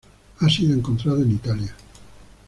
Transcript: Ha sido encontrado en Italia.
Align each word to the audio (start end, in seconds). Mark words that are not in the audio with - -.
Ha 0.39 0.49
sido 0.49 0.73
encontrado 0.73 1.21
en 1.21 1.31
Italia. 1.33 1.75